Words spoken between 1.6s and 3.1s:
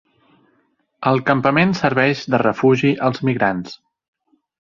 serveix de refugi